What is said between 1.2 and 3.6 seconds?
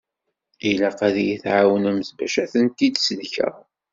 yi-tɛawnemt bac ad tent-id-sellkeɣ.